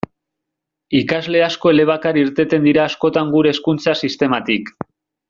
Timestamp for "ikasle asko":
0.99-1.71